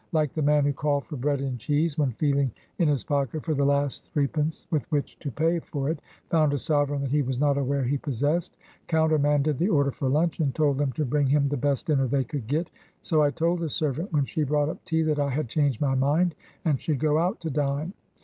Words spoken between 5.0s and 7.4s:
to pay for it, found a sovereign that he was